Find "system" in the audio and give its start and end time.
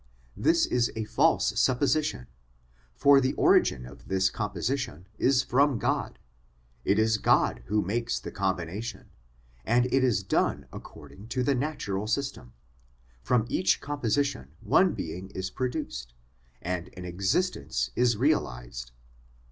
12.07-12.53